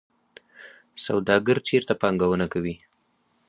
[1.05, 2.75] سوداګر چیرته پانګونه کوي؟